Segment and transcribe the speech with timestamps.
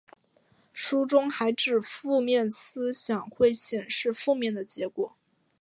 [0.73, 5.15] 书中还指负面思想会显示负面的结果。